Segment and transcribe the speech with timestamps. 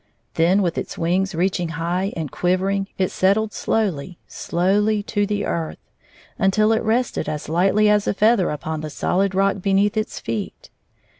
[0.33, 5.77] Then with its wings reaching high and quivering, it settled slowly, slowly to the earth,
[6.39, 10.71] until it rested as lightly as a feather upon the solid rock beneath its feet.